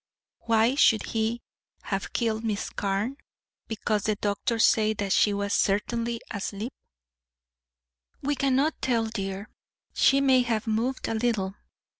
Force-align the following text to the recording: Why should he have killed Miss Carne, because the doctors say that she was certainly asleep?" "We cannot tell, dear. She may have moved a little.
Why 0.39 0.73
should 0.73 1.03
he 1.03 1.43
have 1.83 2.11
killed 2.11 2.43
Miss 2.43 2.71
Carne, 2.71 3.17
because 3.67 4.05
the 4.05 4.15
doctors 4.15 4.65
say 4.65 4.93
that 4.95 5.13
she 5.13 5.31
was 5.31 5.53
certainly 5.53 6.19
asleep?" 6.31 6.73
"We 8.19 8.33
cannot 8.35 8.81
tell, 8.81 9.05
dear. 9.05 9.47
She 9.93 10.19
may 10.19 10.41
have 10.41 10.65
moved 10.65 11.07
a 11.07 11.13
little. 11.13 11.53